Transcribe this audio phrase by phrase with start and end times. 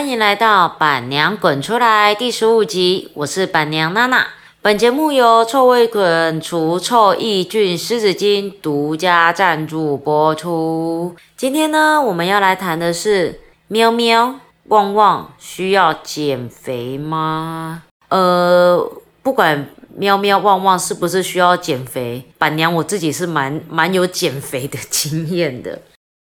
[0.00, 4.28] 欢迎来到《板娘滚出来》第十五集，我是板娘娜娜。
[4.62, 11.14] 本节目由臭味滚除臭抑菌湿纸巾独家赞助播出。
[11.36, 14.36] 今天呢，我们要来谈的是喵喵
[14.68, 17.82] 旺旺需要减肥吗？
[18.08, 18.90] 呃，
[19.22, 25.82] 不管喵喵旺旺是不是需要减肥，板娘我自己是蛮蛮有减肥的经验的。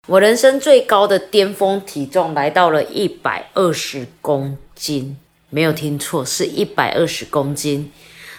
[0.07, 5.17] 我人生最高的巅峰体重来到了一百二十公斤，
[5.49, 7.91] 没有听错，是一百二十公斤。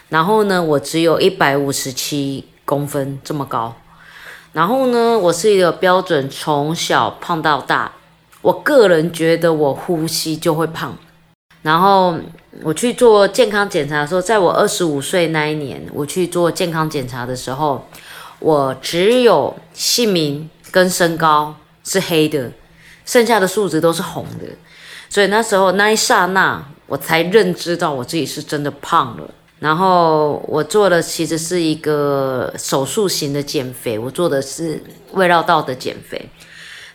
[0.09, 3.75] 然后呢，我只有一百五十七公分这么高。
[4.53, 7.91] 然后呢，我是一个标准从小胖到大。
[8.43, 10.97] 我个人觉得我呼吸就会胖。
[11.63, 12.17] 然后
[12.63, 17.85] 我去做健康检查的时候，在我二十五岁那一年，我去做健康检查的时候，
[18.39, 20.49] 我只有姓名。
[20.77, 22.53] 跟身高是黑的，
[23.07, 24.45] 剩下的数值都是红的，
[25.09, 29.23] 所以那时候那一刹那，我才认知到我自己是真的胖了。
[29.59, 34.79] 然后我做的其实是一个手术型的减肥，我做的是
[35.13, 36.29] 胃绕道的减肥。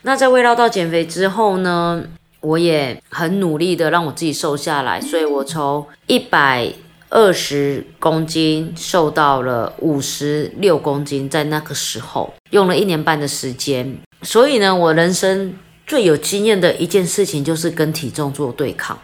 [0.03, 2.03] 那在胃绕道减肥之后呢，
[2.41, 6.71] 我也很努力的让我自己瘦下来，所以我从一百。
[7.14, 15.54] 二十公斤瘦到了五十六公斤，在那个时候用了一年半的时间，所以呢，我人生
[15.86, 18.98] 最有经验的一件事情就是跟体重做对抗，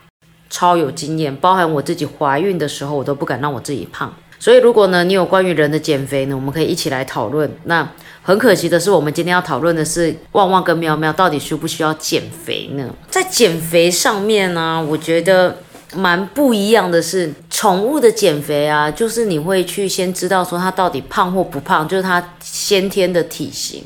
[0.50, 1.36] 超有经验。
[1.36, 4.14] 包含我自己怀孕的时候，我都不敢让我自己胖。
[4.40, 7.52] 所以，如果呢，你有关于人的减肥呢，我们可以一起来讨论。
[7.66, 7.92] 那
[8.22, 12.90] 很可惜的是，我们今天要讨论的是旺旺跟喵喵到底需不需要减肥呢？
[13.10, 15.58] 在减肥上面呢，我觉得。
[15.96, 23.84] 蛮不一样的是，宠物的减肥啊，就是你会去先知道说它到底胖或不胖，就是它先天的体型。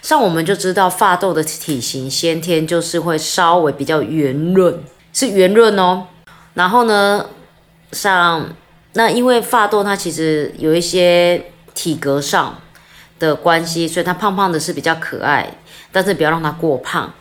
[0.00, 6.06] 像我们就知道发豆的体型先天就是会稍微比较圆润，是圆润哦。
[6.54, 7.26] 然后呢，
[7.92, 8.48] 像
[8.94, 12.62] 那因为发豆它其实有一些体格上
[13.18, 15.58] 的关系，所以它胖胖的是比较可爱，
[15.92, 17.12] 但是不要让它过胖。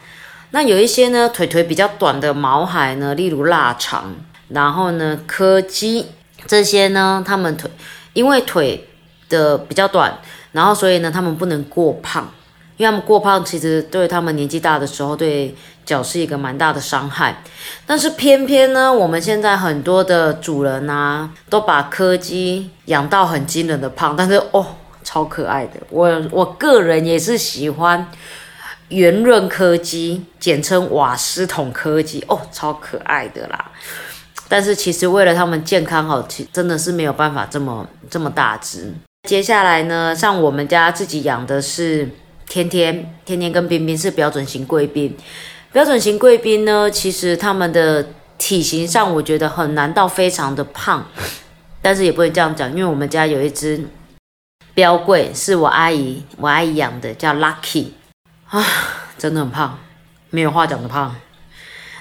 [0.51, 4.15] 那有一些呢，腿腿比较短的毛孩呢，例如腊肠，
[4.53, 6.07] 然后呢，柯基
[6.45, 7.69] 这些呢，他们腿
[8.13, 8.87] 因为腿
[9.29, 10.19] 的比较短，
[10.51, 12.29] 然后所以呢，他们不能过胖，
[12.77, 17.41] 因为他们过胖其实对他们年纪大的时候对脚是一个蛮大的伤害。
[17.85, 24.65] 但是偏偏呢，我们现在很多的主人啊，都把柯基养到很惊人的胖，但是哦，
[25.03, 28.07] 超可爱的，我我个人也是喜欢。
[28.89, 33.71] 圆润柯基，简称瓦斯桶柯基，哦，超可爱的啦。
[34.51, 38.93] 但是其实为了它们健康好，其真的是没有办法这么这么大只。
[39.25, 42.09] 接下来呢，像我们家自己养的是
[42.49, 45.15] 天天，天天跟冰冰是标准型贵宾。
[45.71, 48.05] 标准型贵宾呢，其实他们的
[48.37, 51.05] 体型上，我觉得很难到非常的胖，
[51.81, 53.81] 但是也不会这样讲，因为我们家有一只
[54.73, 57.91] 标贵，是我阿姨我阿姨养的，叫 Lucky。
[58.49, 58.61] 啊，
[59.17, 59.79] 真的很胖，
[60.29, 61.15] 没有话讲的胖。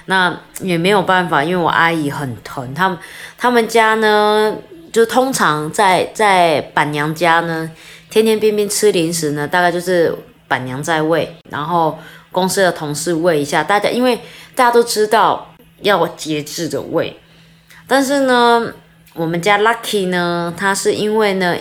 [0.05, 2.97] 那也没有办法，因为我阿姨很疼他们。
[3.37, 4.55] 他们家呢，
[4.91, 7.69] 就通常在在板娘家呢，
[8.09, 10.15] 天天边边吃零食呢，大概就是
[10.47, 11.97] 板娘在喂，然后
[12.31, 14.19] 公司的同事喂一下大家，因为
[14.55, 17.19] 大家都知道要节制的喂。
[17.87, 18.73] 但是呢，
[19.13, 21.55] 我们家 Lucky 呢，他是因为呢。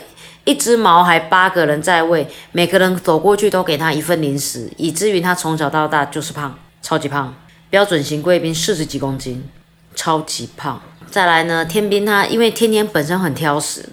[0.45, 7.33] 一只毛还八个人在喂，每个人走过去都给他一份零食，以至于他从小到大就是胖，超级胖，
[7.71, 9.49] 标准型贵宾四十几公斤，
[9.95, 10.81] 超级胖。
[11.11, 13.89] 再来呢，天兵他因为天天本身很挑食，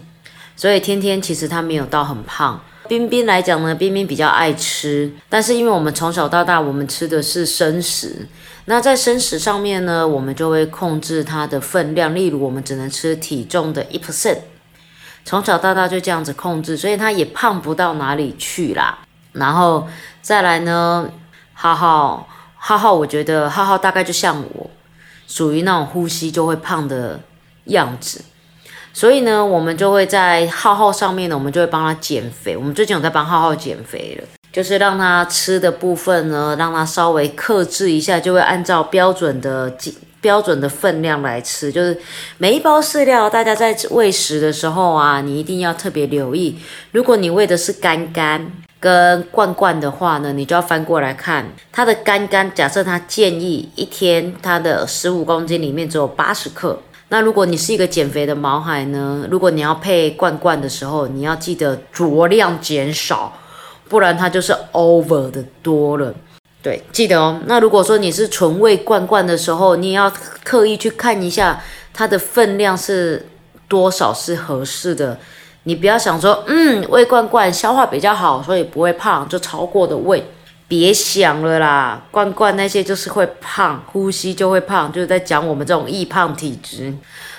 [0.55, 2.59] 所以天天其实他没有到很胖。
[2.87, 8.27] 冰冰来讲呢，冰冰比较爱吃，但是因为我们从小到大我们吃的是生食，
[8.65, 14.39] 那在生食上面呢，我们就会控制它的分量，例如我们只能吃体重的一 percent。
[15.25, 18.99] 从小到大就这样子控制，所以他也胖不到哪里去啦。
[19.33, 19.85] 然后
[20.21, 21.09] 再来呢，
[21.53, 24.69] 浩浩，浩浩，我觉得浩浩大概就像我，
[25.27, 27.19] 属于那种呼吸就会胖的
[27.65, 28.21] 样子。
[28.93, 32.57] 所以呢，我们就会在浩浩上面呢，我们就会帮他减肥。
[32.57, 39.71] 我们最近有在帮浩浩减肥了，就是让他吃的部分呢，让他稍微克制一下，就会按照标准的
[40.19, 41.95] 标准的分量来吃，就是
[42.39, 46.57] 每一包饲料，大家在喂食的时候啊，你一定要特别留意。
[46.91, 52.53] 如果你喂的是干干跟罐罐的话呢，你就要翻过来看它的干干。
[52.53, 56.79] 假设它建议一天它的十五公斤里面只有八十克，
[57.09, 63.33] 那如果你是一个减肥的毛孩呢，如果你要配罐罐的时候，你要记得酌量减少，
[63.89, 66.13] 不然它就是 over 的多了。
[66.61, 67.39] 对，记得哦。
[67.45, 70.11] 那如果说你是纯喂罐罐的时候，你也要
[70.43, 71.63] 刻意去看一下
[71.93, 73.25] 它的分量是
[73.67, 75.17] 多少是合适的。
[75.67, 80.23] 你不要想说，嗯，胃罐罐消化比较好，所以不会胖，就超过的胃。
[80.69, 86.93] 别想了啦，罐罐那些就是会胖，呼吸就会胖，就是在讲我们这种易胖体质。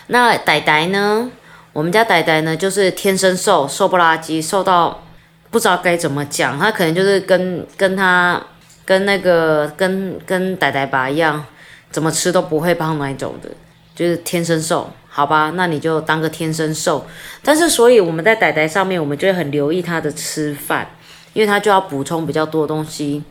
[0.08, 1.30] 那呆呆呢？
[1.72, 5.04] 我们家呆呆呢，就是天生瘦，瘦不拉几，瘦到
[5.50, 6.58] 不知道该怎么讲。
[6.58, 8.38] 他可能就是跟跟他
[8.84, 11.42] 跟那个跟跟呆呆爸一样，
[11.90, 13.48] 怎么吃都不会胖那种的，
[13.94, 15.52] 就是天生瘦，好吧？
[15.56, 17.04] 那你就当个天生瘦。
[17.42, 20.88] 但是，所以我们在仔仔上面，我们就会很留意他的吃饭。
[21.34, 23.22] 因为他就要补充比较多东西，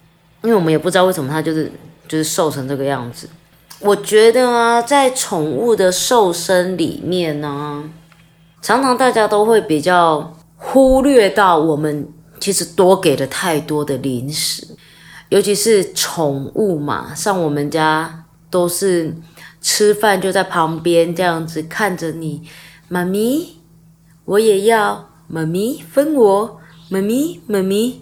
[0.44, 1.70] 因为我们也不知道为什么他就是
[2.08, 3.28] 就是瘦成这个样子。
[3.80, 7.84] 我觉得啊，在宠物的瘦身里面呢，
[8.62, 12.08] 常常大家都会比较忽略到我们
[12.40, 14.66] 其实多给了太多的零食，
[15.30, 19.14] 尤其是宠物嘛，像我们家都是
[19.68, 22.48] 吃饭就在旁边这样子看着你，
[22.88, 23.58] 妈咪，
[24.24, 26.62] 我也要，妈咪分我。
[26.90, 28.02] 妈咪，妈咪，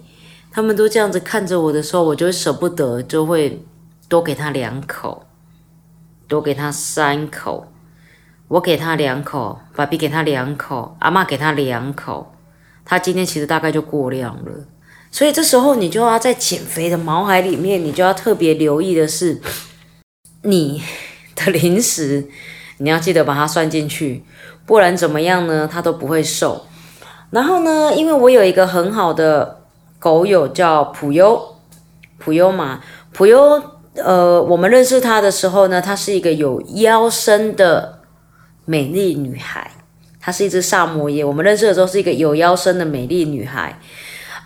[0.52, 3.66] 他们都这样子看着我的时候，我就舍不得，就会
[4.08, 5.26] 多给他两口，
[6.28, 7.66] 多给他三口，
[8.46, 12.32] 我给他两口，爸比给他两口，阿妈给他两口，
[12.84, 14.68] 他今天其实大概就过量了。
[15.10, 19.40] 所以这时候你就要在减肥的毛海里面，你就要特别留意的是，
[20.42, 20.80] 你
[21.36, 22.26] 的零食，
[22.78, 24.24] 你要记得把它算进去，
[24.66, 25.68] 不然怎么样呢？
[25.70, 26.66] 它都不会瘦。
[27.30, 29.60] 然后呢，因为我有一个很好的
[29.98, 31.56] 狗友叫普优，
[32.18, 32.80] 普优嘛，
[33.12, 33.62] 普优，
[33.94, 38.00] 呃，我们认识他的时候呢，她是一个有腰身的
[38.64, 39.70] 美丽女孩，
[40.20, 41.24] 她是一只萨摩耶。
[41.24, 43.78] 我们认识的时候是一个有腰身的美丽女孩，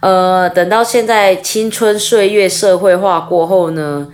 [0.01, 4.09] 呃，等到现在青春岁月社会化过后呢，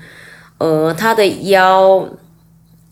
[0.59, 2.09] 呃，她的腰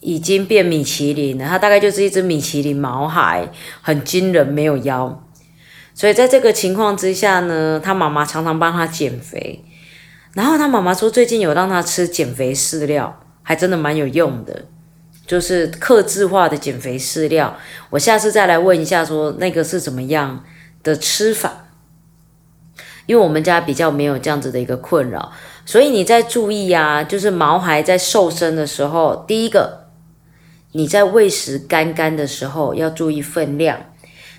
[0.05, 3.49] 已经变米其林了，她大概就是一只米其林毛孩，
[3.81, 5.25] 很惊人，没有腰。
[5.95, 9.65] 所以在这个情况之下呢，他妈妈常常帮他减肥，
[10.35, 14.67] 然后他妈妈说最近有让他吃减肥饲料，还真的蛮有用的，
[15.27, 17.57] 就是克制化的减肥饲料。
[17.91, 20.45] 我下次再来问一下，说那个是怎么样
[20.83, 21.69] 的吃法，
[23.07, 25.33] 因为我们家比较没有这样子的一个困扰，
[25.65, 29.84] 所以你在注意呀，就是毛孩在瘦身的时候，第一个
[30.77, 33.79] 你在喂食干干的时候要注意分量。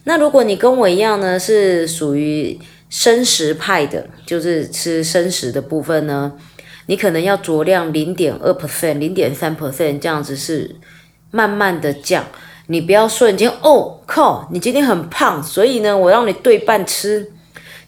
[0.04, 2.60] 那如果你跟我一样呢，是属于
[2.90, 6.34] 生食派的，就是吃生食的部分呢，
[6.88, 10.76] 你可能要酌量零点二 percent、零点三 percent 这样子是
[11.32, 12.26] 慢慢的降，
[12.68, 17.32] 你不要瞬间哦靠，你今天很胖，所以呢我让你对半吃，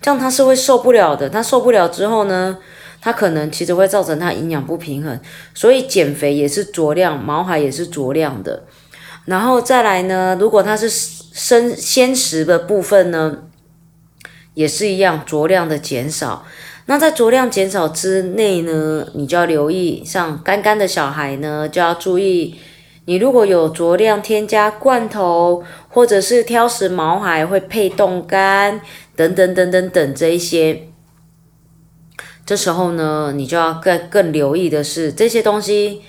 [0.01, 2.57] 这样他是会受不了的，他受不了之后呢，
[3.07, 5.17] 它可能其实会造成它营养不平衡，
[5.53, 8.63] 所以减肥也是酌量，毛孩也是酌量的，
[9.23, 10.91] 然后再来呢，如果它是。
[11.37, 13.43] 生鲜食的部分呢，
[14.55, 16.43] 也是一样酌量的减少。
[16.87, 22.55] 那在酌量减少之内呢，你就要留意，像干干的小孩呢，就要注意，
[23.05, 28.81] 你如果有酌量添加罐头，或者是挑食毛孩会配冻干
[29.15, 30.87] 等等等等等这一些，
[32.47, 36.01] 这时候呢，你就要更更留意的是这些东西。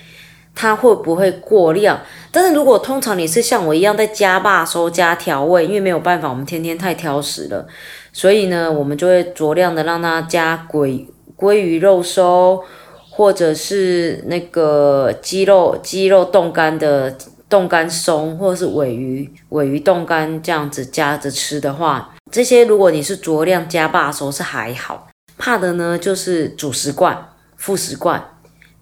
[0.55, 2.01] 它会不会过量？
[2.31, 7.65] 但是如果通常你是像我一样在加霸收加调味，因为没有办法，我们天天太挑食了，
[8.11, 11.05] 所以呢，我们就会酌量的让它加鲑
[11.37, 12.61] 鲑鱼肉收，
[13.09, 17.15] 或者是那个鸡肉鸡肉冻干的
[17.47, 25.07] 冻干松，或者是尾鱼尾鱼冻干这样子加着吃的话，这些如果你是酌量加霸收是还好，
[25.39, 28.23] 怕的呢就是主食罐副食罐。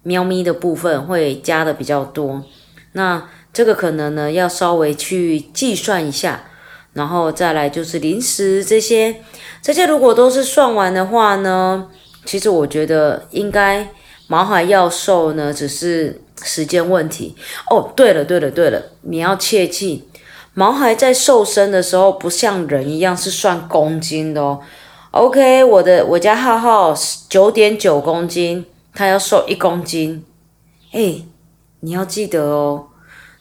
[0.04, 2.42] 喵咪的部分会加的比较多，
[2.92, 6.44] 那这个可能呢要稍微去计算一下，
[6.94, 9.16] 然后再来就是零食这些，
[9.60, 11.88] 这些如果都是算完的话呢，
[12.24, 13.86] 其实我觉得应该
[14.28, 17.36] 毛孩要瘦呢只是时间问题。
[17.68, 20.08] 哦，对了对了对了，你要切记，
[20.54, 24.60] 毛孩在瘦身的时候不像人一样是算公斤的哦。
[25.10, 26.94] OK，我的我家浩浩
[27.28, 28.66] 九点九公斤。
[28.94, 30.24] 他要瘦一公斤，
[30.90, 31.22] 哎，
[31.80, 32.86] 你要记得哦，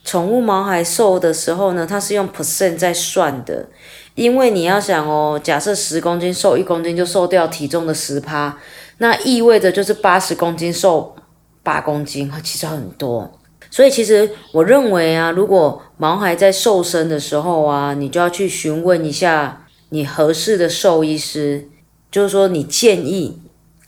[0.03, 3.65] 宠物毛孩瘦的时候呢，它是用 percent 在算的，
[4.13, 8.55] 因为你要想哦，假设十公斤瘦一公斤就瘦掉体重的十趴，
[9.00, 11.15] 那意味着就是八十公斤瘦
[11.63, 13.31] 八公斤，其实很多。
[13.71, 21.67] 所以其实我认为啊，如果毛孩在瘦身的时候啊，你就要去询问一下你合适的兽医师，
[22.12, 23.41] 就是说你建议。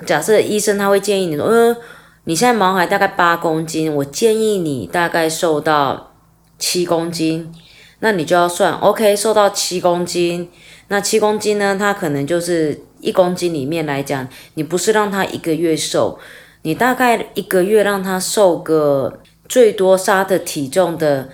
[0.06, 1.76] 假设医生他会建议你说，嗯，
[2.24, 6.14] 你现在毛孩大概八公斤，我建议你大概瘦到
[6.58, 7.54] 七公斤，
[8.00, 10.50] 那你就要算，OK，瘦到七公斤，
[10.88, 16.18] 那七公斤呢，它可能就是一公斤里面来讲，你不是让他一个月瘦，
[16.62, 21.28] 你大概一个月让他瘦个最多杀的体重的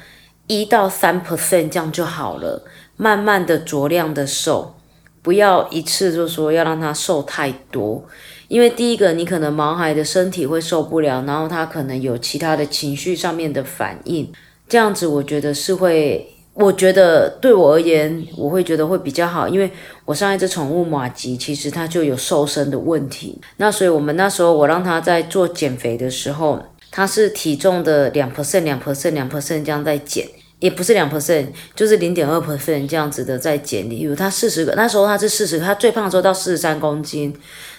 [0.47, 2.63] 一到三 percent 这样就好了，
[2.97, 4.75] 慢慢的酌量的瘦。
[5.21, 8.05] 不要一次就说要让他瘦太多，
[8.47, 14.31] 因为第一个你可能毛孩的身体会受不了，然后他可能有其他的情绪上面的反应，
[14.69, 19.71] 这样子我觉得是会，我觉得对我而言我会觉得会比较好，因为
[20.05, 26.61] 我上一只宠物马吉其实它就有瘦身的问题，那所以我们那时候我让它在做减肥的时候，
[26.91, 30.27] 它是体重的两 percent 两 percent 两 percent 这样在减。
[30.65, 31.45] 也不是两 percent，
[31.75, 33.87] 就是零点二 percent 这样子的在减。
[33.87, 37.31] 例如他四十个，那时候他是四十，他最胖的时候到四十三公斤。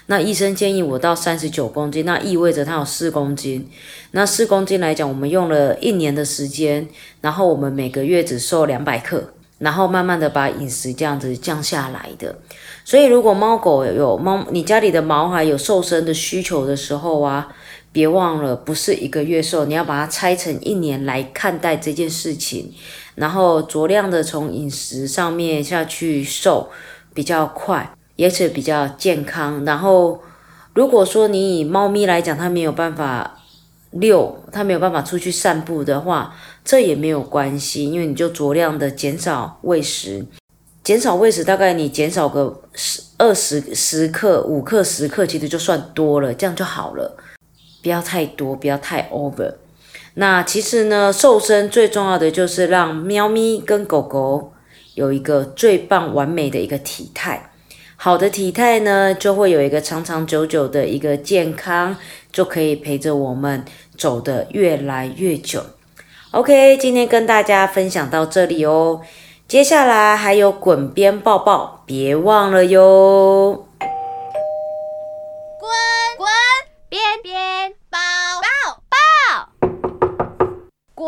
[0.06, 3.68] 那医生建议我到三十九公斤，那意味着他有四公斤。
[4.12, 6.86] 那四公斤来讲，我们用了一年的时间，
[7.20, 12.36] 然后我们每个月只瘦两百克，然后慢慢的把饮食这样子降下来的。
[12.84, 17.48] 所以如果猫狗有猫，你家里的毛孩有瘦身的需求的时候啊。
[17.96, 22.70] 别忘了，不是一个月瘦，你要把它拆成一年来看待这件事情，
[23.14, 26.68] 然后酌量的从饮食上面下去瘦，
[27.14, 29.64] 比较快，也且比较健康。
[29.64, 30.20] 然后，
[30.74, 33.38] 如果说你以猫咪来讲，它没有办法
[33.92, 40.26] 遛，它没有办法出去散步的话，这也没有关系，因为你就酌量的减少喂食，
[40.84, 47.16] 减少喂食，大概你减少个十二十十克、五克、十克，其实就算多了，这样就好了。
[47.86, 49.54] 不要太多，不要太 over。
[50.14, 54.52] 那其实呢，瘦身最重要的就是让喵咪跟狗狗
[54.94, 57.52] 有一个最棒完美的一个体态。
[57.94, 61.96] 好的体态呢，就会有一个长长久久的一个健康，
[62.32, 63.64] 就可以陪着我们
[63.96, 65.62] 走得越来越久。
[66.32, 69.00] OK，今天跟大家分享到这里哦。
[69.46, 73.65] 接下来还有滚边抱抱，别忘了哟。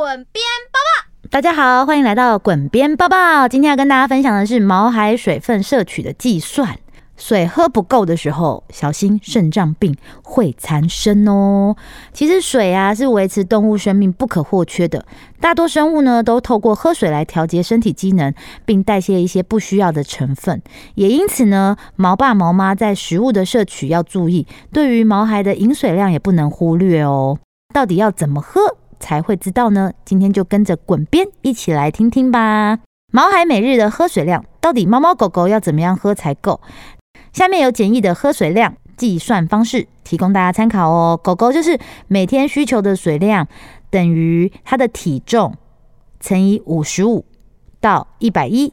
[0.09, 3.47] 滚边抱抱，大家好，欢迎来到滚边抱抱。
[3.47, 6.79] 今天要跟大家分享的是毛孩水分摄取的计算。
[7.19, 11.77] 水喝不够的时候，小心肾脏病会缠身哦。
[12.15, 15.05] 其实水啊是维持动物生命不可或缺的。
[15.43, 18.33] 大多生物呢都透过喝水来调节身体机能，
[18.65, 20.63] 并代谢一些不需要的成分。
[20.95, 27.39] 也因此呢，毛爸毛妈在食物的摄取要注意，对于毛孩的饮水量也不能忽略哦。
[27.75, 28.79] 到底要怎么喝？
[28.99, 29.93] 才会知道呢。
[30.05, 32.79] 今天就跟着滚边一起来听听吧。
[33.13, 36.61] 毛孩每日的喝水量，到底猫猫狗狗要怎么样喝才够？
[37.33, 41.19] 下面有简易的喝水量计算方式，提供大家参考哦。
[41.23, 43.49] 狗狗就是每天需求的水量
[43.91, 45.55] 等于它的体重
[46.21, 47.25] 乘以五十五
[47.81, 48.73] 到一百一，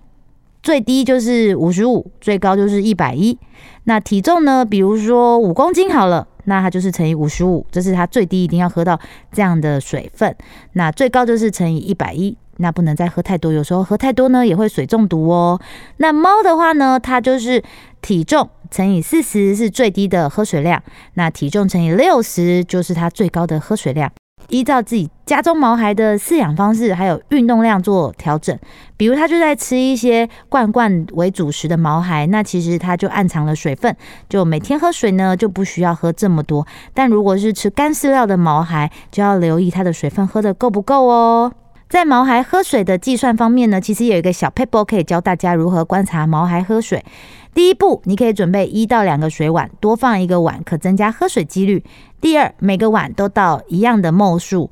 [0.61, 3.37] 最低就是五十五，最高就是一百一。
[3.85, 4.65] 那体重呢？
[4.65, 6.27] 比如说五公斤好了。
[6.45, 8.99] 那它就是乘以五十五，这是它最低一定要喝到
[9.31, 10.35] 这样的水分。
[10.73, 15.59] 那最高就是乘以一百一，那不能再喝太多，有时候喝太多呢也会水中毒哦。
[15.97, 17.63] 那猫的话呢，它就是
[18.01, 20.81] 体重乘以四十是最低的喝水量，
[21.15, 24.11] 那体重乘以六十就是它最高的喝水量。
[24.49, 28.57] 依照自己家中毛孩的饲养方式，还有运动量做调整。
[28.97, 33.95] 比如，他就在吃一些罐罐为主食的毛孩，那其实他就暗藏了水分，
[34.29, 36.65] 就每天喝水呢就不需要喝这么多。
[36.93, 41.51] 但如果是吃干饲料的毛孩，就要留意它的水分喝的够不够哦。
[41.87, 47.05] 在毛孩喝水的计算方面呢，其实有一个小 paper 可以教大家如何观察毛孩喝水。
[47.53, 51.83] 第一步，你可以准备一到两个水碗，多放一个碗可增加喝水几率。
[52.19, 54.71] 第二，每个碗都倒一样的沫数。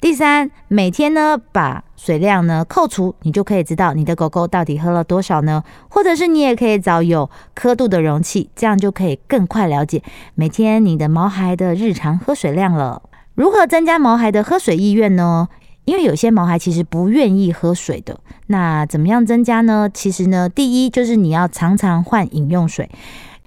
[0.00, 5.62] 第三，每天呢把水量呢扣除，你就可以知道你的狗狗到底喝了多少呢？
[5.88, 10.02] 或者是你也可以找有刻度的容器，这样就可以更快了解
[10.34, 13.02] 每天你的毛孩的日常喝水量了。
[13.34, 15.48] 如何增加毛孩的喝水意愿呢？
[15.84, 19.88] 因为有些毛孩其实不愿意喝水的，那怎么样增加呢？
[19.92, 22.88] 其实呢，第一就是你要常常换饮用水，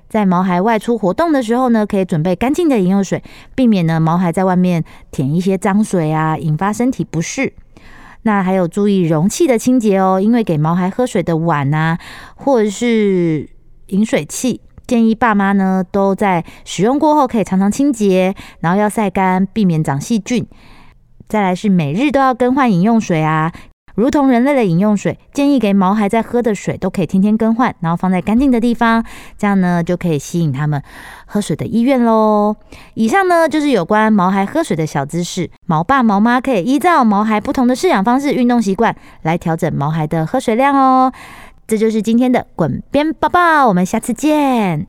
[0.07, 3.23] 在毛孩外出活动的时候呢，可以准备干净的饮用水，
[3.55, 7.53] 避免呢毛孩在外面舔一些脏水啊，引发身体不适。
[8.23, 11.97] 那还有注意容器的清洁哦，因为给毛孩喝水的碗啊，
[12.35, 13.49] 或者是
[13.87, 20.45] 饮水器，建议爸妈呢都在使用过后可以常常清洁，然后要晒干，避免长细菌。
[21.27, 23.51] 再来是每日都要更换饮用水啊！
[23.95, 29.03] 如同人类的饮用水，建议给毛孩在喝的水都可以天天更换，然后放在干净的地方，
[29.39, 30.79] 这样呢就可以吸引他们
[31.25, 32.55] 喝水的意愿喽。
[32.93, 41.11] 以上呢就是有关毛孩喝水的小知识，毛爸毛妈可以依照毛孩不同的饲养方式、运动习惯来调整毛孩的喝水量哦。
[41.65, 44.85] 这就是今天的滚边抱抱，我们下次见。